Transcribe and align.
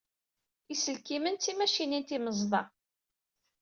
Iselkimen 0.73 1.35
d 1.37 1.41
timacinin 1.41 2.03
timeẓda. 2.07 2.61